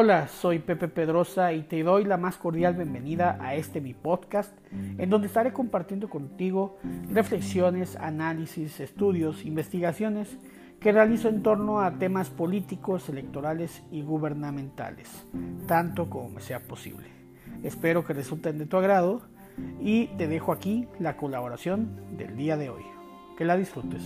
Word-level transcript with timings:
Hola, 0.00 0.28
soy 0.28 0.60
Pepe 0.60 0.86
Pedrosa 0.86 1.52
y 1.52 1.62
te 1.62 1.82
doy 1.82 2.04
la 2.04 2.16
más 2.16 2.36
cordial 2.36 2.74
bienvenida 2.74 3.36
a 3.40 3.56
este 3.56 3.80
mi 3.80 3.94
podcast, 3.94 4.56
en 4.96 5.10
donde 5.10 5.26
estaré 5.26 5.52
compartiendo 5.52 6.08
contigo 6.08 6.78
reflexiones, 7.10 7.96
análisis, 7.96 8.78
estudios, 8.78 9.44
investigaciones 9.44 10.38
que 10.78 10.92
realizo 10.92 11.28
en 11.28 11.42
torno 11.42 11.80
a 11.80 11.98
temas 11.98 12.30
políticos, 12.30 13.08
electorales 13.08 13.82
y 13.90 14.02
gubernamentales, 14.02 15.26
tanto 15.66 16.08
como 16.08 16.28
me 16.28 16.42
sea 16.42 16.60
posible. 16.60 17.08
Espero 17.64 18.04
que 18.04 18.12
resulten 18.12 18.56
de 18.58 18.66
tu 18.66 18.76
agrado 18.76 19.22
y 19.80 20.16
te 20.16 20.28
dejo 20.28 20.52
aquí 20.52 20.86
la 21.00 21.16
colaboración 21.16 22.16
del 22.16 22.36
día 22.36 22.56
de 22.56 22.70
hoy. 22.70 22.84
Que 23.36 23.44
la 23.44 23.56
disfrutes. 23.56 24.04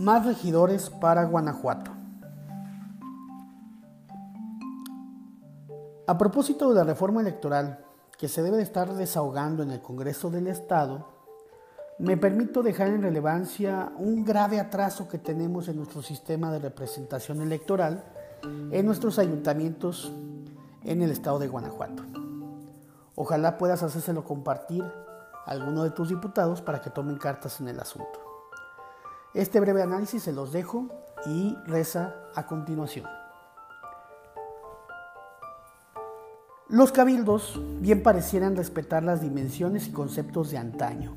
Más 0.00 0.24
regidores 0.24 0.88
para 0.88 1.26
Guanajuato. 1.26 1.90
A 6.06 6.16
propósito 6.16 6.70
de 6.70 6.74
la 6.74 6.84
reforma 6.84 7.20
electoral 7.20 7.84
que 8.16 8.26
se 8.26 8.42
debe 8.42 8.56
de 8.56 8.62
estar 8.62 8.94
desahogando 8.94 9.62
en 9.62 9.72
el 9.72 9.82
Congreso 9.82 10.30
del 10.30 10.46
Estado, 10.46 11.06
me 11.98 12.16
permito 12.16 12.62
dejar 12.62 12.88
en 12.88 13.02
relevancia 13.02 13.92
un 13.98 14.24
grave 14.24 14.58
atraso 14.58 15.06
que 15.06 15.18
tenemos 15.18 15.68
en 15.68 15.76
nuestro 15.76 16.00
sistema 16.00 16.50
de 16.50 16.60
representación 16.60 17.42
electoral 17.42 18.02
en 18.70 18.86
nuestros 18.86 19.18
ayuntamientos 19.18 20.10
en 20.82 21.02
el 21.02 21.10
estado 21.10 21.38
de 21.38 21.48
Guanajuato. 21.48 22.04
Ojalá 23.16 23.58
puedas 23.58 23.82
hacérselo 23.82 24.24
compartir 24.24 24.82
a 24.82 25.50
alguno 25.50 25.84
de 25.84 25.90
tus 25.90 26.08
diputados 26.08 26.62
para 26.62 26.80
que 26.80 26.88
tomen 26.88 27.18
cartas 27.18 27.60
en 27.60 27.68
el 27.68 27.78
asunto. 27.78 28.29
Este 29.32 29.60
breve 29.60 29.80
análisis 29.80 30.24
se 30.24 30.32
los 30.32 30.50
dejo 30.50 30.88
y 31.24 31.54
reza 31.64 32.16
a 32.34 32.48
continuación. 32.48 33.06
Los 36.68 36.90
cabildos 36.90 37.60
bien 37.80 38.02
parecieran 38.02 38.56
respetar 38.56 39.04
las 39.04 39.20
dimensiones 39.20 39.86
y 39.86 39.92
conceptos 39.92 40.50
de 40.50 40.58
antaño. 40.58 41.14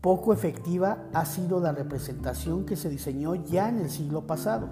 Poco 0.00 0.32
efectiva 0.32 1.04
ha 1.12 1.26
sido 1.26 1.60
la 1.60 1.72
representación 1.72 2.64
que 2.64 2.76
se 2.76 2.88
diseñó 2.88 3.34
ya 3.34 3.68
en 3.68 3.80
el 3.80 3.90
siglo 3.90 4.26
pasado 4.26 4.70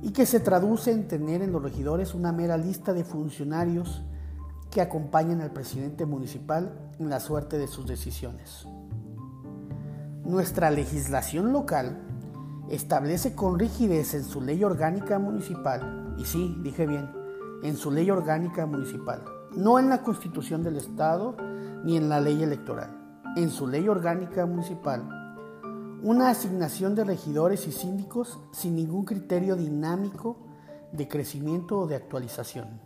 y 0.00 0.12
que 0.12 0.24
se 0.24 0.40
traduce 0.40 0.92
en 0.92 1.08
tener 1.08 1.42
en 1.42 1.52
los 1.52 1.62
regidores 1.62 2.14
una 2.14 2.32
mera 2.32 2.56
lista 2.56 2.94
de 2.94 3.04
funcionarios 3.04 4.02
que 4.70 4.80
acompañan 4.80 5.42
al 5.42 5.50
presidente 5.50 6.06
municipal 6.06 6.90
en 6.98 7.10
la 7.10 7.20
suerte 7.20 7.58
de 7.58 7.68
sus 7.68 7.86
decisiones. 7.86 8.66
Nuestra 10.28 10.70
legislación 10.70 11.54
local 11.54 12.02
establece 12.68 13.34
con 13.34 13.58
rigidez 13.58 14.12
en 14.12 14.24
su 14.24 14.42
ley 14.42 14.62
orgánica 14.62 15.18
municipal, 15.18 16.14
y 16.18 16.26
sí, 16.26 16.54
dije 16.62 16.86
bien, 16.86 17.10
en 17.62 17.78
su 17.78 17.90
ley 17.90 18.10
orgánica 18.10 18.66
municipal, 18.66 19.24
no 19.56 19.78
en 19.78 19.88
la 19.88 20.02
constitución 20.02 20.62
del 20.62 20.76
Estado 20.76 21.34
ni 21.82 21.96
en 21.96 22.10
la 22.10 22.20
ley 22.20 22.42
electoral, 22.42 23.22
en 23.36 23.48
su 23.48 23.66
ley 23.66 23.88
orgánica 23.88 24.44
municipal, 24.44 25.08
una 26.02 26.28
asignación 26.28 26.94
de 26.94 27.04
regidores 27.04 27.66
y 27.66 27.72
síndicos 27.72 28.38
sin 28.52 28.76
ningún 28.76 29.06
criterio 29.06 29.56
dinámico 29.56 30.36
de 30.92 31.08
crecimiento 31.08 31.78
o 31.78 31.86
de 31.86 31.96
actualización, 31.96 32.82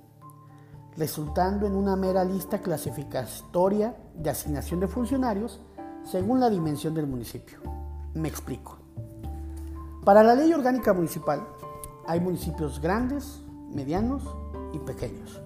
resultando 0.97 1.67
en 1.67 1.75
una 1.75 1.97
mera 1.97 2.23
lista 2.23 2.61
clasificatoria 2.61 3.97
de 4.15 4.31
asignación 4.31 4.79
de 4.79 4.87
funcionarios 4.87 5.61
según 6.05 6.41
la 6.41 6.51
dimensión 6.51 6.95
del 6.95 7.07
municipio. 7.07 7.59
Me 8.15 8.29
explico. 8.29 8.77
Para 10.05 10.23
la 10.23 10.35
ley 10.35 10.53
orgánica 10.53 10.93
municipal 10.93 11.47
hay 12.07 12.21
municipios 12.21 12.81
grandes, 12.81 13.41
medianos 13.73 14.23
y 14.73 14.79
pequeños, 14.79 15.41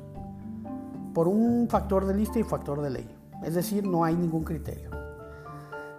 por 1.13 1.29
un 1.29 1.69
factor 1.69 2.07
de 2.07 2.15
lista 2.15 2.39
y 2.39 2.43
factor 2.43 2.81
de 2.81 2.91
ley, 2.91 3.17
es 3.43 3.55
decir, 3.55 3.87
no 3.87 4.05
hay 4.05 4.17
ningún 4.17 4.45
criterio. 4.45 4.91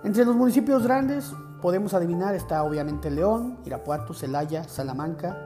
Entre 0.04 0.26
los 0.26 0.36
municipios 0.36 0.84
grandes 0.84 1.34
podemos 1.62 1.94
adivinar 1.94 2.36
está 2.36 2.64
obviamente 2.64 3.12
León, 3.12 3.60
Irapuato, 3.66 4.14
Celaya, 4.14 4.64
Salamanca, 4.64 5.38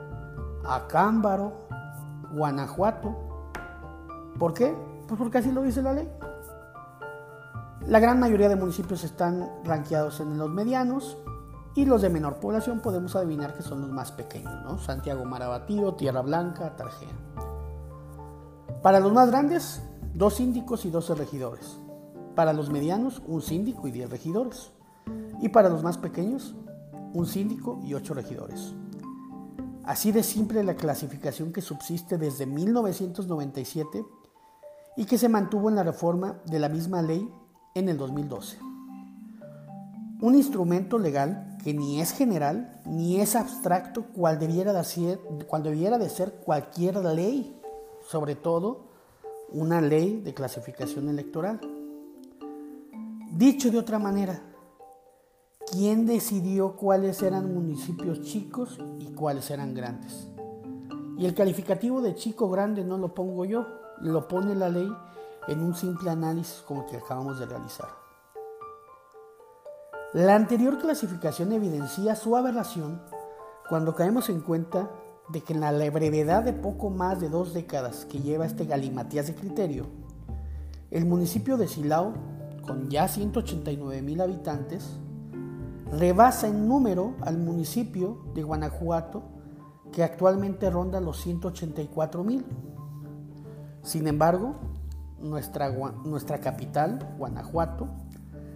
Acámbaro, 0.66 1.67
Guanajuato. 2.33 3.16
¿Por 4.38 4.53
qué? 4.53 4.75
Pues 5.07 5.17
porque 5.17 5.39
así 5.39 5.51
lo 5.51 5.61
dice 5.63 5.81
la 5.81 5.93
ley. 5.93 6.09
La 7.88 8.00
gran 8.00 8.19
mayoría 8.19 8.47
de 8.47 8.56
municipios 8.56 9.03
están 9.03 9.50
ranqueados 9.64 10.19
en 10.19 10.38
los 10.38 10.50
medianos 10.50 11.18
y 11.75 11.86
los 11.86 12.02
de 12.02 12.09
menor 12.09 12.40
población 12.40 12.80
podemos 12.80 13.16
adivinar 13.16 13.56
que 13.56 13.64
son 13.64 13.81
los 13.81 13.90
más 13.90 14.12
pequeños. 14.12 14.84
Santiago 14.84 15.25
Marabatío, 15.25 15.96
Tierra 15.96 16.22
Blanca, 16.22 16.75
Tarjea. 16.75 17.09
Para 18.84 19.00
los 19.00 19.12
más 19.12 19.31
grandes, 19.31 19.81
dos 20.14 20.36
síndicos 20.36 20.86
y 20.86 20.91
doce 20.91 21.16
regidores. 21.16 21.80
Para 22.36 22.53
los 22.53 22.70
medianos, 22.70 23.22
un 23.25 23.41
síndico 23.41 23.88
y 23.88 23.91
diez 23.91 24.09
regidores. 24.09 24.72
Y 25.41 25.50
para 25.50 25.70
los 25.70 25.84
más 25.84 25.97
pequeños, 25.97 26.56
un 27.14 27.25
síndico 27.25 27.80
y 27.84 27.96
ocho 27.96 28.14
regidores. 28.14 28.74
Así 29.84 30.12
de 30.12 30.22
simple 30.22 30.64
la 30.64 30.75
clasificación 30.75 31.52
que 31.52 31.62
subsiste 31.62 32.20
desde 32.20 32.46
1997 32.46 34.06
y 34.97 35.06
que 35.06 35.18
se 35.18 35.30
mantuvo 35.30 35.70
en 35.70 35.75
la 35.75 35.84
reforma 35.84 36.40
de 36.46 36.59
la 36.59 36.70
misma 36.70 37.02
ley 37.02 37.28
en 37.74 37.90
el 37.90 37.98
2012. 37.98 38.58
Un 40.22 40.36
instrumento 40.36 41.00
legal 41.00 41.58
que 41.64 41.74
ni 41.74 42.02
es 42.02 42.12
general 42.12 42.82
ni 42.86 43.20
es 43.20 43.36
abstracto 43.36 44.04
cual 44.14 44.40
debiera 44.40 44.74
de 44.74 44.84
ser, 44.84 45.20
cual 45.48 45.64
debiera 45.64 45.98
de 45.98 46.09
ser 46.09 46.34
cualquier 46.44 46.98
ley, 46.98 47.59
sobre 48.08 48.36
todo 48.36 48.92
una 49.50 49.82
ley 49.82 50.22
de 50.22 50.34
clasificación 50.34 51.09
electoral. 51.09 51.59
Dicho 53.32 53.72
de 53.72 53.80
otra 53.80 54.00
manera, 54.00 54.42
¿quién 55.72 56.06
decidió 56.06 56.76
cuáles 56.76 57.22
eran 57.22 57.53
municipios 57.53 58.22
chicos 58.22 58.78
y 59.00 59.14
cuáles 59.14 59.50
eran 59.50 59.74
grandes? 59.74 60.28
Y 61.18 61.26
el 61.26 61.34
calificativo 61.34 62.02
de 62.02 62.16
chico 62.16 62.50
grande 62.50 62.84
no 62.84 62.98
lo 62.98 63.14
pongo 63.14 63.46
yo, 63.46 63.66
lo 64.02 64.28
pone 64.28 64.56
la 64.56 64.70
ley 64.70 64.92
en 65.47 65.62
un 65.62 65.75
simple 65.75 66.09
análisis 66.09 66.63
como 66.68 66.81
el 66.81 66.88
que 66.88 66.97
acabamos 66.97 67.40
de 67.40 67.46
realizar. 67.46 67.90
La 70.13 70.35
anterior 70.35 70.78
clasificación 70.78 71.53
evidencia 71.53 72.16
su 72.16 72.35
aberración 72.35 73.02
cuando 73.69 73.96
caemos 73.96 74.29
en 74.29 74.41
cuenta 74.41 74.90
de 75.29 75.41
que 75.41 75.53
en 75.53 75.62
la 75.62 75.72
brevedad 75.72 76.44
de 76.44 76.52
poco 76.52 76.90
más 76.90 77.22
de 77.22 77.29
dos 77.29 77.53
décadas 77.53 78.06
que 78.06 78.19
lleva 78.19 78.46
este 78.46 78.66
galimatías 78.66 79.28
de 79.28 79.35
criterio, 79.35 79.85
el 80.90 81.06
municipio 81.06 81.56
de 81.56 81.69
Silao, 81.69 82.13
con 82.68 82.90
ya 82.90 83.08
189 83.08 84.02
mil 84.02 84.19
habitantes, 84.19 84.97
rebasa 85.90 86.47
en 86.47 86.68
número 86.68 87.16
al 87.22 87.38
municipio 87.38 88.25
de 88.35 88.44
Guanajuato, 88.44 89.23
que 89.94 90.03
actualmente 90.03 90.69
ronda 90.69 91.00
los 91.00 91.22
184 91.22 92.23
mil. 92.25 92.46
Sin 93.84 94.08
embargo, 94.08 94.56
nuestra, 95.22 96.40
capital, 96.40 97.16
Guanajuato, 97.18 97.88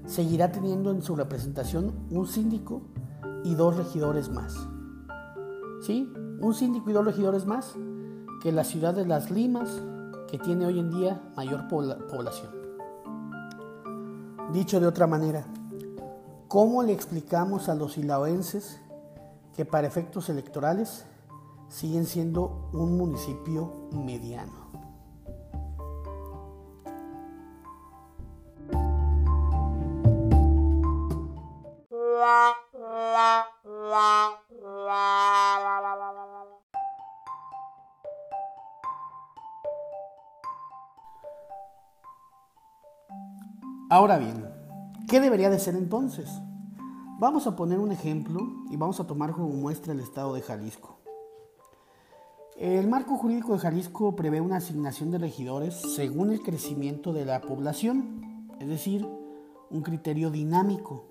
seguirá 0.06 0.52
teniendo 0.52 0.92
en 0.92 1.02
su 1.02 1.16
representación 1.16 1.94
un 2.12 2.28
síndico 2.28 2.82
y 3.44 3.56
dos 3.56 3.78
regidores 3.78 4.30
más. 4.30 4.56
¿Sí? 5.82 6.12
Un 6.42 6.54
síndico 6.54 6.90
y 6.90 6.94
dos 6.94 7.06
regidores 7.06 7.46
más 7.46 7.76
que 8.42 8.52
la 8.52 8.64
ciudad 8.64 8.94
de 8.94 9.06
Las 9.06 9.32
Limas, 9.32 9.82
que 10.30 10.38
tiene 10.38 10.66
hoy 10.66 10.80
en 10.80 10.92
día 10.92 11.22
mayor 11.36 11.68
población. 11.68 12.52
Dicho 14.52 14.80
de 14.80 14.88
otra 14.88 15.08
manera, 15.08 15.46
¿cómo 16.48 16.84
le 16.84 16.94
explicamos 16.94 17.70
a 17.70 17.76
los 17.76 17.98
ilaoenses 17.98 18.80
que 19.56 19.66
para 19.66 19.88
efectos 19.88 20.30
electorales 20.30 21.06
siguen 21.70 22.06
siendo 22.06 22.70
un 22.74 22.98
municipio 22.98 23.90
mediano? 23.92 24.65
Ahora 43.96 44.18
bien, 44.18 44.46
¿qué 45.08 45.22
debería 45.22 45.50
de 45.50 45.58
ser 45.58 45.74
entonces? 45.74 46.30
Vamos 47.18 47.48
a 47.48 47.56
poner 47.56 47.80
un 47.80 47.94
ejemplo 47.94 48.42
y 48.70 48.76
vamos 48.76 49.00
a 49.00 49.08
tomar 49.08 49.32
como 49.32 49.48
muestra 49.48 49.94
el 49.94 50.02
estado 50.02 50.34
de 50.34 50.42
Jalisco. 50.42 51.00
El 52.58 52.90
marco 52.90 53.16
jurídico 53.16 53.54
de 53.54 53.60
Jalisco 53.60 54.14
prevé 54.14 54.42
una 54.42 54.58
asignación 54.58 55.12
de 55.12 55.20
regidores 55.20 55.76
según 55.96 56.32
el 56.32 56.42
crecimiento 56.42 57.14
de 57.14 57.24
la 57.24 57.40
población, 57.40 58.50
es 58.60 58.68
decir, 58.68 59.08
un 59.70 59.82
criterio 59.82 60.30
dinámico. 60.30 61.06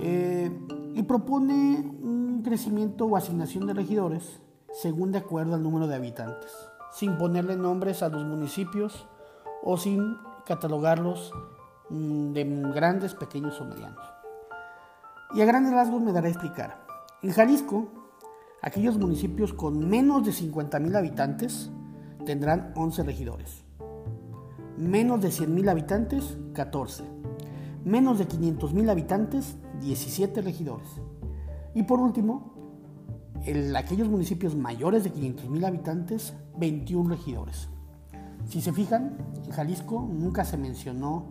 Eh, 0.00 0.50
y 0.92 1.02
propone 1.04 1.78
un 2.02 2.42
crecimiento 2.44 3.06
o 3.06 3.16
asignación 3.16 3.66
de 3.66 3.72
regidores 3.72 4.38
según 4.70 5.12
de 5.12 5.18
acuerdo 5.20 5.54
al 5.54 5.62
número 5.62 5.86
de 5.86 5.94
habitantes, 5.94 6.52
sin 6.92 7.16
ponerle 7.16 7.56
nombres 7.56 8.02
a 8.02 8.10
los 8.10 8.22
municipios 8.22 9.06
o 9.62 9.78
sin 9.78 10.14
catalogarlos 10.44 11.32
de 11.94 12.44
grandes, 12.74 13.14
pequeños 13.14 13.60
o 13.60 13.64
medianos. 13.64 14.04
Y 15.34 15.40
a 15.40 15.44
grandes 15.44 15.72
rasgos 15.72 16.02
me 16.02 16.12
daré 16.12 16.28
a 16.28 16.30
explicar. 16.30 16.84
En 17.22 17.32
Jalisco, 17.32 17.88
Aquellos 18.64 18.96
municipios 18.96 19.52
con 19.52 19.90
menos 19.90 20.24
de 20.24 20.32
50.000 20.32 20.96
habitantes 20.96 21.70
tendrán 22.24 22.72
11 22.74 23.02
regidores. 23.02 23.62
Menos 24.78 25.20
de 25.20 25.28
100.000 25.28 25.68
habitantes, 25.68 26.38
14. 26.54 27.04
Menos 27.84 28.18
de 28.18 28.26
500.000 28.26 28.88
habitantes, 28.88 29.58
17 29.82 30.40
regidores. 30.40 30.88
Y 31.74 31.82
por 31.82 32.00
último, 32.00 32.54
en 33.42 33.76
aquellos 33.76 34.08
municipios 34.08 34.56
mayores 34.56 35.04
de 35.04 35.12
500.000 35.12 35.66
habitantes, 35.66 36.32
21 36.56 37.10
regidores. 37.10 37.68
Si 38.48 38.62
se 38.62 38.72
fijan, 38.72 39.18
en 39.44 39.50
Jalisco 39.50 40.08
nunca 40.10 40.46
se 40.46 40.56
mencionó 40.56 41.28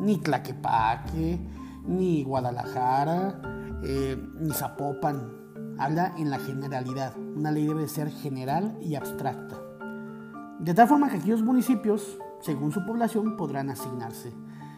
ni 0.00 0.18
Tlaquepaque, 0.18 1.40
ni 1.86 2.22
Guadalajara, 2.22 3.40
eh, 3.82 4.16
ni 4.40 4.50
Zapopan, 4.52 5.38
habla 5.78 6.14
en 6.16 6.30
la 6.30 6.38
generalidad. 6.38 7.16
Una 7.16 7.50
ley 7.50 7.66
debe 7.66 7.88
ser 7.88 8.10
general 8.10 8.76
y 8.80 8.94
abstracta. 8.94 9.56
De 10.58 10.74
tal 10.74 10.88
forma 10.88 11.08
que 11.08 11.18
aquellos 11.18 11.42
municipios, 11.42 12.18
según 12.40 12.72
su 12.72 12.84
población, 12.84 13.36
podrán 13.36 13.70
asignarse. 13.70 14.32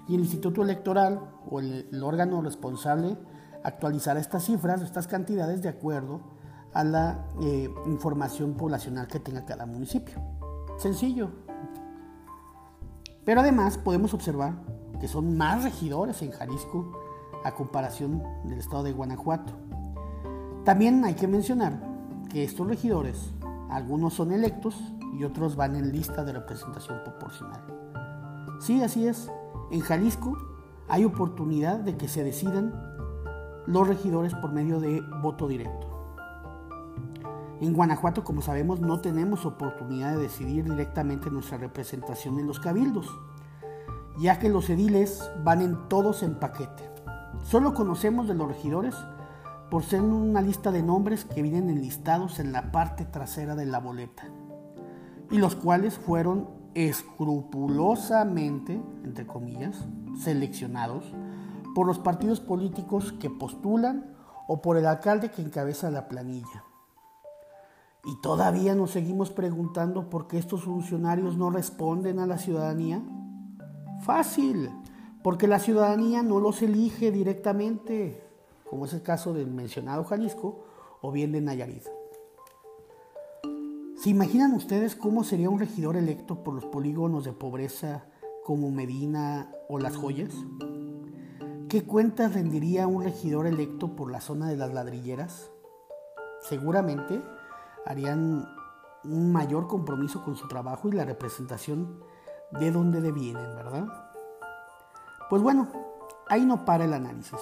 Y 0.08 0.14
el 0.14 0.20
Instituto 0.20 0.62
Electoral 0.62 1.20
o 1.48 1.60
el, 1.60 2.02
órgano 2.02 2.42
responsable 2.42 3.16
actualizará 3.64 4.20
estas 4.20 4.44
cifras, 4.44 4.82
estas 4.82 5.06
cantidades, 5.06 5.62
de 5.62 5.68
acuerdo 5.68 6.20
a 6.72 6.84
la 6.84 7.26
eh, 7.42 7.68
información 7.86 8.54
poblacional 8.54 9.06
que 9.06 9.20
tenga 9.20 9.44
cada 9.44 9.66
municipio. 9.66 10.20
Sencillo. 10.78 11.30
Pero 13.24 13.40
además 13.40 13.78
podemos 13.78 14.14
observar 14.14 14.54
que 15.00 15.08
son 15.08 15.36
más 15.36 15.64
regidores 15.64 16.22
en 16.22 16.30
Jalisco 16.30 16.92
a 17.44 17.52
comparación 17.52 18.22
del 18.44 18.58
estado 18.58 18.82
de 18.82 18.92
Guanajuato. 18.92 19.52
También 20.64 21.04
hay 21.04 21.14
que 21.14 21.26
mencionar 21.26 21.80
que 22.28 22.44
estos 22.44 22.66
regidores, 22.66 23.32
algunos 23.70 24.14
son 24.14 24.32
electos 24.32 24.76
y 25.18 25.24
otros 25.24 25.56
van 25.56 25.74
en 25.74 25.90
lista 25.90 26.24
de 26.24 26.32
representación 26.32 26.98
proporcional. 27.02 27.62
Sí, 28.60 28.82
así 28.82 29.06
es. 29.06 29.30
En 29.70 29.80
Jalisco 29.80 30.36
hay 30.88 31.04
oportunidad 31.04 31.78
de 31.78 31.96
que 31.96 32.08
se 32.08 32.22
decidan 32.22 32.74
los 33.66 33.88
regidores 33.88 34.34
por 34.34 34.52
medio 34.52 34.80
de 34.80 35.00
voto 35.22 35.48
directo. 35.48 35.86
En 37.60 37.74
Guanajuato, 37.74 38.24
como 38.24 38.40
sabemos, 38.40 38.80
no 38.80 39.00
tenemos 39.00 39.44
oportunidad 39.44 40.12
de 40.12 40.22
decidir 40.22 40.64
directamente 40.64 41.30
nuestra 41.30 41.58
representación 41.58 42.38
en 42.38 42.46
los 42.46 42.58
cabildos, 42.58 43.06
ya 44.20 44.38
que 44.38 44.48
los 44.48 44.70
ediles 44.70 45.30
van 45.42 45.62
en 45.62 45.88
todos 45.88 46.22
en 46.22 46.34
paquete. 46.34 46.90
Solo 47.44 47.74
conocemos 47.74 48.28
de 48.28 48.34
los 48.34 48.48
regidores 48.48 48.94
por 49.70 49.82
ser 49.82 50.02
una 50.02 50.42
lista 50.42 50.72
de 50.72 50.82
nombres 50.82 51.24
que 51.24 51.42
vienen 51.42 51.70
enlistados 51.70 52.38
en 52.38 52.52
la 52.52 52.72
parte 52.72 53.04
trasera 53.04 53.54
de 53.54 53.66
la 53.66 53.78
boleta, 53.78 54.24
y 55.30 55.38
los 55.38 55.54
cuales 55.54 55.96
fueron 55.96 56.48
escrupulosamente, 56.74 58.80
entre 59.04 59.26
comillas, 59.26 59.84
seleccionados 60.18 61.04
por 61.74 61.86
los 61.86 61.98
partidos 61.98 62.40
políticos 62.40 63.12
que 63.12 63.30
postulan 63.30 64.14
o 64.48 64.60
por 64.60 64.76
el 64.76 64.86
alcalde 64.86 65.30
que 65.30 65.42
encabeza 65.42 65.90
la 65.90 66.08
planilla. 66.08 66.64
Y 68.04 68.20
todavía 68.20 68.74
nos 68.74 68.92
seguimos 68.92 69.30
preguntando 69.30 70.10
por 70.10 70.26
qué 70.26 70.38
estos 70.38 70.64
funcionarios 70.64 71.36
no 71.36 71.50
responden 71.50 72.18
a 72.18 72.26
la 72.26 72.38
ciudadanía. 72.38 73.02
Fácil, 74.02 74.70
porque 75.22 75.46
la 75.46 75.58
ciudadanía 75.58 76.22
no 76.22 76.40
los 76.40 76.62
elige 76.62 77.10
directamente 77.10 78.30
como 78.70 78.84
es 78.84 78.92
el 78.92 79.02
caso 79.02 79.34
del 79.34 79.50
mencionado 79.50 80.04
Jalisco 80.04 80.64
o 81.00 81.10
bien 81.10 81.32
de 81.32 81.40
Nayarit. 81.40 81.82
¿Se 83.96 84.10
imaginan 84.10 84.54
ustedes 84.54 84.94
cómo 84.94 85.24
sería 85.24 85.50
un 85.50 85.58
regidor 85.58 85.96
electo 85.96 86.44
por 86.44 86.54
los 86.54 86.64
polígonos 86.66 87.24
de 87.24 87.32
pobreza 87.32 88.06
como 88.44 88.70
Medina 88.70 89.50
o 89.68 89.80
Las 89.80 89.96
Joyas? 89.96 90.32
¿Qué 91.68 91.82
cuentas 91.82 92.34
rendiría 92.34 92.86
un 92.86 93.02
regidor 93.02 93.48
electo 93.48 93.96
por 93.96 94.12
la 94.12 94.20
zona 94.20 94.48
de 94.48 94.56
las 94.56 94.72
ladrilleras? 94.72 95.50
Seguramente 96.40 97.20
harían 97.84 98.46
un 99.02 99.32
mayor 99.32 99.66
compromiso 99.66 100.22
con 100.22 100.36
su 100.36 100.46
trabajo 100.46 100.88
y 100.88 100.92
la 100.92 101.04
representación 101.04 102.04
de 102.58 102.70
donde 102.70 103.00
vienen, 103.12 103.54
¿verdad? 103.56 103.86
Pues 105.28 105.42
bueno, 105.42 105.68
ahí 106.28 106.44
no 106.44 106.64
para 106.64 106.84
el 106.84 106.92
análisis. 106.92 107.38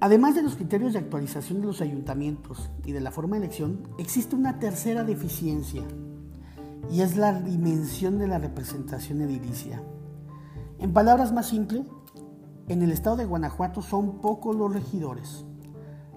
Además 0.00 0.34
de 0.34 0.42
los 0.42 0.54
criterios 0.54 0.92
de 0.92 1.00
actualización 1.00 1.60
de 1.60 1.66
los 1.66 1.80
ayuntamientos 1.80 2.70
y 2.84 2.92
de 2.92 3.00
la 3.00 3.10
forma 3.10 3.36
de 3.36 3.44
elección, 3.44 3.88
existe 3.98 4.36
una 4.36 4.58
tercera 4.58 5.02
deficiencia 5.02 5.82
y 6.90 7.00
es 7.00 7.16
la 7.16 7.32
dimensión 7.40 8.18
de 8.18 8.28
la 8.28 8.38
representación 8.38 9.20
edilicia. 9.20 9.82
En 10.78 10.92
palabras 10.92 11.32
más 11.32 11.48
simples, 11.48 11.82
en 12.68 12.82
el 12.82 12.92
estado 12.92 13.16
de 13.16 13.24
Guanajuato 13.24 13.82
son 13.82 14.20
pocos 14.20 14.54
los 14.54 14.72
regidores, 14.72 15.44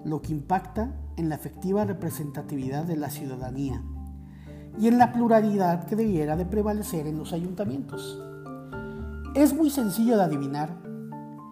lo 0.04 0.22
que 0.22 0.32
impacta 0.32 0.94
en 1.16 1.28
la 1.28 1.34
efectiva 1.34 1.84
representatividad 1.84 2.84
de 2.84 2.96
la 2.96 3.10
ciudadanía 3.10 3.82
y 4.78 4.88
en 4.88 4.98
la 4.98 5.12
pluralidad 5.12 5.86
que 5.86 5.96
debiera 5.96 6.36
de 6.36 6.46
prevalecer 6.46 7.06
en 7.06 7.18
los 7.18 7.32
ayuntamientos. 7.32 8.20
Es 9.34 9.54
muy 9.54 9.70
sencillo 9.70 10.16
de 10.16 10.24
adivinar 10.24 10.76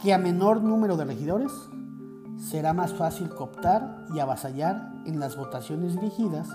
que 0.03 0.13
a 0.13 0.19
menor 0.19 0.63
número 0.63 0.97
de 0.97 1.05
regidores 1.05 1.53
será 2.39 2.73
más 2.73 2.93
fácil 2.95 3.29
cooptar 3.31 4.07
y 4.15 4.19
avasallar 4.19 4.93
en 5.07 5.21
las 5.21 5.37
votaciones 5.37 5.95
dirigidas 5.95 6.49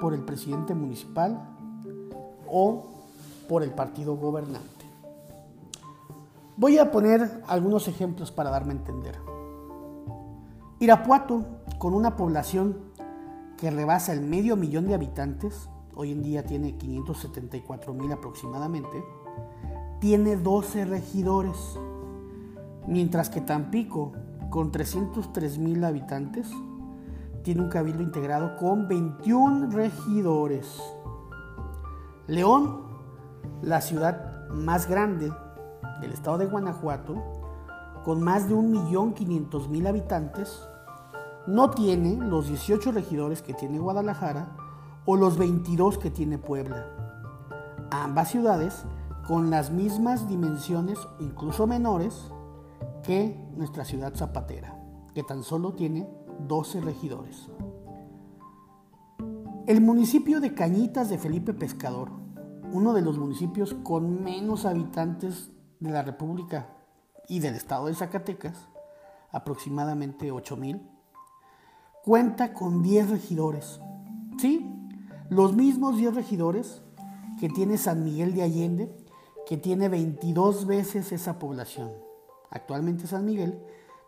por 0.00 0.14
el 0.14 0.22
presidente 0.22 0.74
municipal 0.74 1.40
o 2.50 2.84
por 3.48 3.62
el 3.62 3.70
partido 3.70 4.16
gobernante. 4.16 4.86
Voy 6.56 6.78
a 6.78 6.90
poner 6.90 7.42
algunos 7.46 7.86
ejemplos 7.86 8.32
para 8.32 8.50
darme 8.50 8.72
a 8.72 8.76
entender. 8.76 9.16
Irapuato, 10.78 11.44
con 11.78 11.94
una 11.94 12.16
población 12.16 12.78
que 13.58 13.70
rebasa 13.70 14.12
el 14.12 14.22
medio 14.22 14.56
millón 14.56 14.86
de 14.86 14.94
habitantes, 14.94 15.68
hoy 15.96 16.12
en 16.12 16.22
día 16.22 16.44
tiene 16.44 16.76
574 16.76 17.92
mil 17.94 18.12
aproximadamente, 18.12 19.02
tiene 19.98 20.36
12 20.36 20.84
regidores 20.84 21.56
mientras 22.86 23.30
que 23.30 23.40
Tampico, 23.40 24.12
con 24.50 24.70
303 24.70 25.58
mil 25.58 25.82
habitantes, 25.84 26.48
tiene 27.42 27.62
un 27.62 27.68
cabildo 27.68 28.02
integrado 28.02 28.56
con 28.56 28.88
21 28.88 29.70
regidores. 29.70 30.80
León, 32.26 32.82
la 33.62 33.80
ciudad 33.80 34.48
más 34.50 34.88
grande 34.88 35.32
del 36.00 36.12
estado 36.12 36.38
de 36.38 36.46
Guanajuato, 36.46 37.14
con 38.04 38.22
más 38.22 38.48
de 38.48 38.54
1.500.000 38.54 39.88
habitantes, 39.88 40.60
no 41.46 41.70
tiene 41.70 42.16
los 42.16 42.48
18 42.48 42.92
regidores 42.92 43.42
que 43.42 43.54
tiene 43.54 43.78
Guadalajara 43.78 44.65
o 45.06 45.16
los 45.16 45.38
22 45.38 45.98
que 45.98 46.10
tiene 46.10 46.36
Puebla. 46.36 46.86
Ambas 47.90 48.30
ciudades, 48.30 48.84
con 49.26 49.50
las 49.50 49.70
mismas 49.70 50.28
dimensiones, 50.28 50.98
incluso 51.20 51.66
menores, 51.66 52.32
que 53.02 53.40
nuestra 53.56 53.84
ciudad 53.84 54.14
zapatera, 54.14 54.78
que 55.14 55.22
tan 55.22 55.42
solo 55.44 55.74
tiene 55.74 56.08
12 56.46 56.80
regidores. 56.80 57.48
El 59.66 59.80
municipio 59.80 60.40
de 60.40 60.54
Cañitas 60.54 61.08
de 61.08 61.18
Felipe 61.18 61.54
Pescador, 61.54 62.10
uno 62.72 62.92
de 62.92 63.02
los 63.02 63.18
municipios 63.18 63.74
con 63.82 64.22
menos 64.22 64.64
habitantes 64.64 65.50
de 65.80 65.90
la 65.90 66.02
República 66.02 66.68
y 67.28 67.40
del 67.40 67.54
estado 67.54 67.86
de 67.86 67.94
Zacatecas, 67.94 68.68
aproximadamente 69.32 70.32
8.000, 70.32 70.80
cuenta 72.04 72.52
con 72.52 72.82
10 72.82 73.10
regidores. 73.10 73.80
Sí, 74.38 74.75
los 75.28 75.54
mismos 75.54 75.96
10 75.96 76.14
regidores 76.14 76.82
que 77.40 77.48
tiene 77.48 77.78
San 77.78 78.04
Miguel 78.04 78.34
de 78.34 78.42
Allende, 78.42 78.96
que 79.46 79.56
tiene 79.56 79.88
22 79.88 80.66
veces 80.66 81.12
esa 81.12 81.38
población. 81.38 81.92
Actualmente 82.50 83.06
San 83.06 83.24
Miguel 83.24 83.60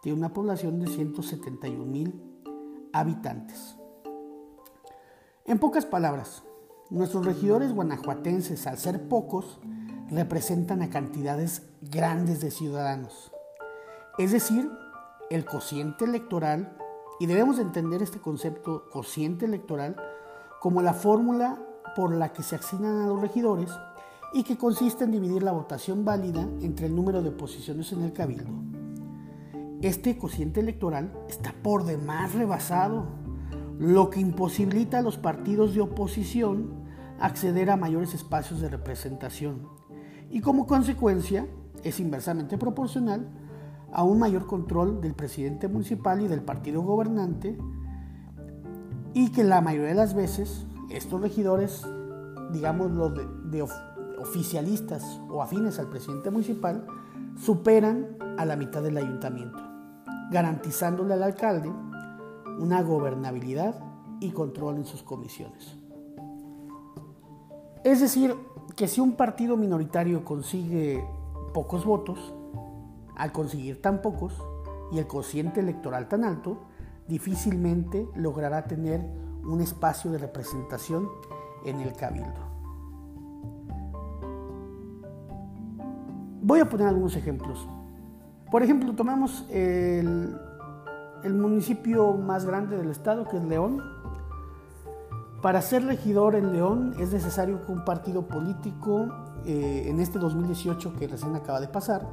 tiene 0.02 0.18
una 0.18 0.32
población 0.32 0.80
de 0.80 0.88
171 0.88 1.84
mil 1.84 2.22
habitantes. 2.92 3.76
En 5.44 5.58
pocas 5.58 5.86
palabras, 5.86 6.44
nuestros 6.90 7.26
regidores 7.26 7.72
guanajuatenses, 7.72 8.66
al 8.66 8.78
ser 8.78 9.08
pocos, 9.08 9.60
representan 10.10 10.82
a 10.82 10.90
cantidades 10.90 11.62
grandes 11.82 12.40
de 12.40 12.50
ciudadanos. 12.50 13.32
Es 14.18 14.32
decir, 14.32 14.70
el 15.30 15.44
cociente 15.44 16.04
electoral, 16.04 16.76
y 17.20 17.26
debemos 17.26 17.58
entender 17.58 18.02
este 18.02 18.20
concepto 18.20 18.88
cociente 18.90 19.44
electoral 19.44 19.96
como 20.60 20.82
la 20.82 20.94
fórmula 20.94 21.58
por 21.94 22.14
la 22.14 22.32
que 22.32 22.42
se 22.42 22.56
asignan 22.56 23.02
a 23.02 23.06
los 23.06 23.20
regidores 23.20 23.70
y 24.32 24.42
que 24.42 24.56
consiste 24.56 25.04
en 25.04 25.12
dividir 25.12 25.42
la 25.42 25.52
votación 25.52 26.04
válida 26.04 26.46
entre 26.60 26.86
el 26.86 26.94
número 26.94 27.22
de 27.22 27.30
posiciones 27.30 27.92
en 27.92 28.02
el 28.02 28.12
cabildo. 28.12 28.50
Este 29.80 30.18
cociente 30.18 30.60
electoral 30.60 31.12
está 31.28 31.54
por 31.62 31.84
demás 31.84 32.34
rebasado, 32.34 33.06
lo 33.78 34.10
que 34.10 34.20
imposibilita 34.20 34.98
a 34.98 35.02
los 35.02 35.16
partidos 35.18 35.74
de 35.74 35.80
oposición 35.80 36.84
acceder 37.20 37.70
a 37.70 37.76
mayores 37.76 38.14
espacios 38.14 38.60
de 38.60 38.68
representación 38.68 39.68
y 40.30 40.40
como 40.40 40.66
consecuencia 40.66 41.46
es 41.82 42.00
inversamente 42.00 42.58
proporcional 42.58 43.28
a 43.92 44.02
un 44.02 44.18
mayor 44.18 44.46
control 44.46 45.00
del 45.00 45.14
presidente 45.14 45.68
municipal 45.68 46.20
y 46.20 46.28
del 46.28 46.42
partido 46.42 46.82
gobernante 46.82 47.56
y 49.14 49.30
que 49.32 49.44
la 49.44 49.60
mayoría 49.60 49.88
de 49.88 49.94
las 49.94 50.14
veces 50.14 50.66
estos 50.90 51.20
regidores, 51.20 51.86
digamos 52.52 52.90
los 52.90 53.12
de, 53.50 53.62
oficialistas 54.18 55.20
o 55.30 55.42
afines 55.42 55.78
al 55.78 55.88
presidente 55.88 56.30
municipal, 56.30 56.86
superan 57.40 58.16
a 58.36 58.44
la 58.44 58.56
mitad 58.56 58.82
del 58.82 58.96
ayuntamiento, 58.96 59.58
garantizándole 60.30 61.14
al 61.14 61.22
alcalde 61.22 61.70
una 62.58 62.82
gobernabilidad 62.82 63.74
y 64.20 64.30
control 64.30 64.76
en 64.76 64.86
sus 64.86 65.02
comisiones. 65.02 65.76
Es 67.84 68.00
decir, 68.00 68.34
que 68.76 68.88
si 68.88 69.00
un 69.00 69.12
partido 69.12 69.56
minoritario 69.56 70.24
consigue 70.24 71.04
pocos 71.54 71.84
votos, 71.84 72.34
al 73.16 73.32
conseguir 73.32 73.80
tan 73.82 74.00
pocos 74.02 74.32
y 74.92 74.98
el 74.98 75.06
cociente 75.06 75.60
electoral 75.60 76.08
tan 76.08 76.24
alto, 76.24 76.67
difícilmente 77.08 78.06
logrará 78.14 78.64
tener 78.64 79.00
un 79.44 79.60
espacio 79.60 80.10
de 80.10 80.18
representación 80.18 81.08
en 81.64 81.80
el 81.80 81.92
cabildo. 81.94 82.48
Voy 86.42 86.60
a 86.60 86.68
poner 86.68 86.86
algunos 86.86 87.16
ejemplos. 87.16 87.68
Por 88.50 88.62
ejemplo, 88.62 88.94
tomamos 88.94 89.46
el, 89.50 90.38
el 91.22 91.34
municipio 91.34 92.14
más 92.14 92.44
grande 92.44 92.76
del 92.76 92.90
estado, 92.90 93.26
que 93.28 93.36
es 93.36 93.44
León. 93.44 93.82
Para 95.42 95.62
ser 95.62 95.84
regidor 95.84 96.34
en 96.34 96.52
León 96.52 96.94
es 96.98 97.12
necesario 97.12 97.64
que 97.64 97.72
un 97.72 97.84
partido 97.84 98.26
político, 98.26 99.08
eh, 99.44 99.84
en 99.86 100.00
este 100.00 100.18
2018 100.18 100.94
que 100.98 101.06
recién 101.06 101.34
acaba 101.36 101.60
de 101.60 101.68
pasar, 101.68 102.06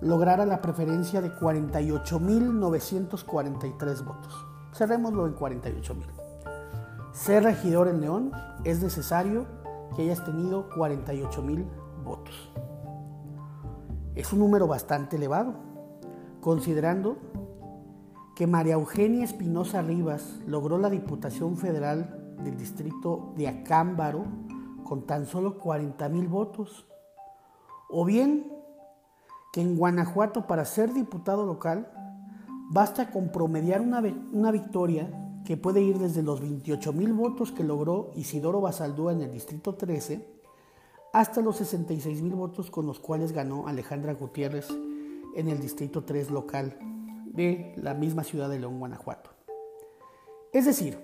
lograra 0.00 0.46
la 0.46 0.60
preferencia 0.60 1.22
de 1.22 1.32
48.943 1.32 4.04
votos. 4.04 4.46
Cerrémoslo 4.72 5.26
en 5.26 5.34
48.000. 5.34 6.04
Ser 7.12 7.42
regidor 7.44 7.88
en 7.88 8.00
León 8.00 8.32
es 8.64 8.82
necesario 8.82 9.46
que 9.94 10.02
hayas 10.02 10.24
tenido 10.24 10.68
48.000 10.70 11.64
votos. 12.04 12.50
Es 14.14 14.32
un 14.32 14.38
número 14.40 14.66
bastante 14.66 15.16
elevado, 15.16 15.54
considerando 16.40 17.16
que 18.34 18.46
María 18.46 18.74
Eugenia 18.74 19.24
Espinosa 19.24 19.80
Rivas 19.80 20.40
logró 20.46 20.76
la 20.78 20.90
Diputación 20.90 21.56
Federal 21.56 22.36
del 22.44 22.58
Distrito 22.58 23.32
de 23.36 23.48
Acámbaro 23.48 24.24
con 24.84 25.06
tan 25.06 25.24
solo 25.26 25.58
40.000 25.58 26.28
votos. 26.28 26.86
O 27.88 28.04
bien 28.04 28.55
en 29.56 29.76
Guanajuato 29.76 30.46
para 30.46 30.64
ser 30.64 30.92
diputado 30.92 31.44
local 31.44 31.90
basta 32.70 33.10
con 33.10 33.30
promediar 33.30 33.80
una, 33.80 34.02
una 34.32 34.50
victoria 34.50 35.10
que 35.44 35.56
puede 35.56 35.80
ir 35.80 35.98
desde 35.98 36.22
los 36.22 36.40
28 36.40 36.92
mil 36.92 37.12
votos 37.12 37.52
que 37.52 37.64
logró 37.64 38.12
Isidoro 38.16 38.60
Basaldúa 38.60 39.12
en 39.12 39.22
el 39.22 39.32
Distrito 39.32 39.74
13 39.74 40.36
hasta 41.12 41.40
los 41.40 41.56
66 41.56 42.20
mil 42.22 42.34
votos 42.34 42.70
con 42.70 42.86
los 42.86 42.98
cuales 42.98 43.32
ganó 43.32 43.68
Alejandra 43.68 44.12
Gutiérrez 44.14 44.68
en 45.34 45.48
el 45.48 45.60
Distrito 45.60 46.04
3 46.04 46.30
local 46.30 46.76
de 47.26 47.74
la 47.76 47.94
misma 47.94 48.24
ciudad 48.24 48.48
de 48.48 48.58
León, 48.58 48.78
Guanajuato. 48.78 49.30
Es 50.52 50.64
decir, 50.64 50.98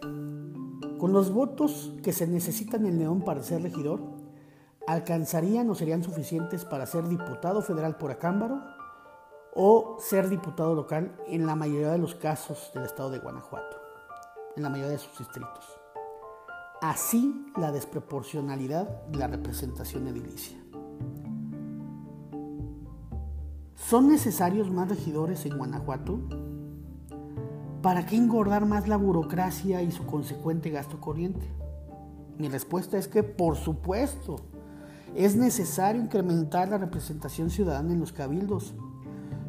con 0.99 1.12
los 1.12 1.32
votos 1.32 1.94
que 2.02 2.12
se 2.12 2.26
necesitan 2.26 2.87
en 2.87 2.99
León 2.99 3.23
para 3.23 3.42
ser 3.42 3.62
regidor, 3.62 4.00
alcanzarían 4.86 5.68
o 5.70 5.74
serían 5.74 6.02
suficientes 6.02 6.64
para 6.64 6.86
ser 6.86 7.08
diputado 7.08 7.62
federal 7.62 7.96
por 7.96 8.10
Acámbaro 8.10 8.60
o 9.54 9.98
ser 10.00 10.28
diputado 10.28 10.74
local 10.74 11.16
en 11.26 11.46
la 11.46 11.54
mayoría 11.54 11.90
de 11.92 11.98
los 11.98 12.14
casos 12.14 12.70
del 12.74 12.84
estado 12.84 13.10
de 13.10 13.18
Guanajuato, 13.18 13.76
en 14.56 14.62
la 14.62 14.70
mayoría 14.70 14.92
de 14.92 14.98
sus 14.98 15.18
distritos. 15.18 15.64
Así 16.80 17.46
la 17.56 17.70
desproporcionalidad 17.70 18.88
de 19.06 19.18
la 19.18 19.28
representación 19.28 20.08
edilicia. 20.08 20.58
¿Son 23.76 24.08
necesarios 24.08 24.70
más 24.70 24.88
regidores 24.88 25.44
en 25.44 25.58
Guanajuato? 25.58 26.18
¿Para 27.82 28.06
qué 28.06 28.16
engordar 28.16 28.64
más 28.64 28.88
la 28.88 28.96
burocracia 28.96 29.82
y 29.82 29.92
su 29.92 30.06
consecuente 30.06 30.70
gasto 30.70 31.00
corriente? 31.00 31.46
Mi 32.38 32.48
respuesta 32.48 32.96
es 32.96 33.06
que 33.06 33.22
por 33.22 33.56
supuesto 33.56 34.51
es 35.14 35.37
necesario 35.37 36.00
incrementar 36.00 36.69
la 36.69 36.78
representación 36.78 37.50
ciudadana 37.50 37.92
en 37.92 38.00
los 38.00 38.12
cabildos, 38.12 38.75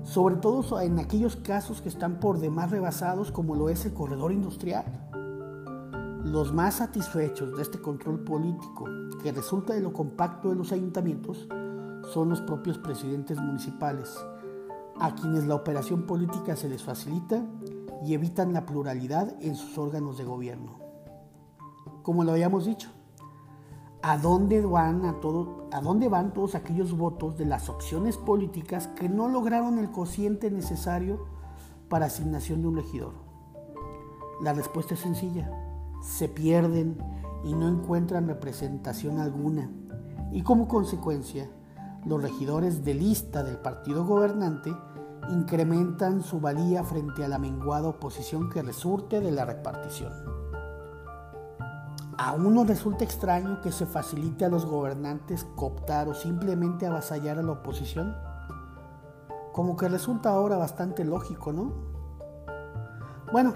sobre 0.04 0.36
todo 0.36 0.82
en 0.82 1.00
aquellos 1.00 1.38
casos 1.38 1.82
que 1.82 1.90
están 1.90 2.20
por 2.20 2.40
demás 2.40 2.72
rebasados 2.72 3.32
como 3.32 3.56
lo 3.56 3.70
es 3.70 3.86
el 3.86 3.94
corredor 3.94 4.34
industrial. 4.34 4.86
Los 6.26 6.54
más 6.54 6.76
satisfechos 6.76 7.56
de 7.56 7.62
este 7.62 7.80
control 7.80 8.24
político 8.24 8.86
que 9.22 9.32
resulta 9.32 9.74
de 9.74 9.82
lo 9.82 9.94
compacto 9.94 10.50
de 10.50 10.56
los 10.56 10.72
ayuntamientos 10.72 11.48
son 12.14 12.30
los 12.30 12.42
propios 12.42 12.78
presidentes 12.78 13.40
municipales, 13.40 14.14
a 15.00 15.16
quienes 15.16 15.46
la 15.46 15.56
operación 15.56 16.04
política 16.06 16.56
se 16.56 16.68
les 16.68 16.84
facilita 16.84 17.44
y 18.06 18.14
evitan 18.14 18.52
la 18.54 18.66
pluralidad 18.66 19.34
en 19.42 19.56
sus 19.56 19.78
órganos 19.78 20.18
de 20.18 20.26
gobierno. 20.26 20.80
Como 22.02 22.26
lo 22.26 22.34
habíamos 22.34 22.66
dicho, 22.66 22.90
¿A 24.06 24.18
dónde, 24.18 24.60
van 24.60 25.06
a, 25.06 25.22
todo, 25.22 25.70
¿A 25.72 25.80
dónde 25.80 26.10
van 26.10 26.34
todos 26.34 26.56
aquellos 26.56 26.92
votos 26.98 27.38
de 27.38 27.46
las 27.46 27.70
opciones 27.70 28.18
políticas 28.18 28.88
que 28.88 29.08
no 29.08 29.30
lograron 29.30 29.80
el 29.80 29.92
cociente 29.92 30.52
necesario 30.52 31.26
para 31.88 32.08
asignación 32.08 32.62
de 32.62 32.68
un 32.68 32.76
regidor? 32.76 33.14
La 34.42 34.52
respuesta 34.52 34.96
es 34.96 35.00
sencilla. 35.00 35.50
Se 36.02 36.28
pierden 36.28 36.98
y 37.46 37.54
no 37.54 37.70
encuentran 37.70 38.28
representación 38.28 39.20
alguna. 39.20 39.72
Y 40.34 40.42
como 40.42 40.68
consecuencia, 40.68 41.50
los 42.06 42.22
regidores 42.22 42.84
de 42.84 42.96
lista 42.96 43.42
del 43.42 43.56
partido 43.60 44.06
gobernante 44.06 44.76
incrementan 45.30 46.24
su 46.24 46.42
valía 46.42 46.84
frente 46.84 47.24
a 47.24 47.30
la 47.30 47.40
menguada 47.40 47.88
oposición 47.88 48.50
que 48.50 48.64
resurte 48.64 49.22
de 49.22 49.32
la 49.32 49.46
repartición. 49.46 50.43
A 52.18 52.34
uno 52.34 52.64
resulta 52.64 53.04
extraño 53.04 53.62
que 53.62 53.72
se 53.72 53.86
facilite 53.86 54.46
a 54.46 54.50
los 54.50 54.66
gobernantes 54.66 55.46
cooptar 55.56 56.08
o 56.08 56.14
simplemente 56.14 56.86
avasallar 56.86 57.40
a 57.40 57.44
la 57.44 57.54
oposición. 57.54 58.16
Como 59.52 59.76
que 59.78 59.90
resulta 59.90 60.30
ahora 60.30 60.58
bastante 60.58 61.04
lógico, 61.06 61.52
¿no? 61.52 61.74
Bueno, 63.32 63.54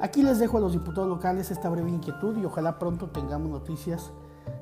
aquí 0.00 0.22
les 0.22 0.40
dejo 0.40 0.58
a 0.58 0.60
los 0.60 0.72
diputados 0.72 1.08
locales 1.08 1.50
esta 1.50 1.68
breve 1.68 1.90
inquietud 1.90 2.36
y 2.36 2.44
ojalá 2.44 2.78
pronto 2.78 3.10
tengamos 3.10 3.50
noticias 3.50 4.10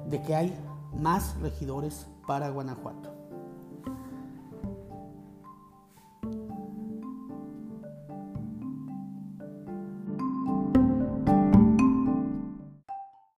de 0.07 0.21
que 0.23 0.35
hay 0.35 0.65
más 0.93 1.39
regidores 1.41 2.09
para 2.27 2.51
Guanajuato. 2.51 3.10